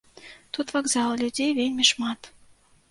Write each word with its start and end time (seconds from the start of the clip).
Тут 0.57 0.67
вакзал, 0.77 1.13
людзей 1.21 1.51
вельмі 1.61 1.83
шмат. 1.93 2.33